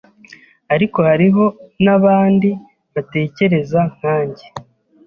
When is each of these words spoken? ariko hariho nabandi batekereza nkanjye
ariko 0.73 0.97
hariho 1.09 1.45
nabandi 1.83 2.49
batekereza 2.93 3.79
nkanjye 3.95 4.45